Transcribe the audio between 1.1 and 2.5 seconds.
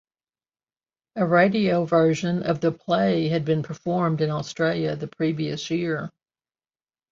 A radio version